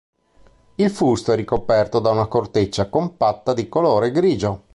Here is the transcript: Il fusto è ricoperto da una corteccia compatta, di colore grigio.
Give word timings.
Il 0.77 0.89
fusto 0.89 1.31
è 1.31 1.35
ricoperto 1.35 1.99
da 1.99 2.09
una 2.09 2.25
corteccia 2.25 2.89
compatta, 2.89 3.53
di 3.53 3.69
colore 3.69 4.09
grigio. 4.09 4.63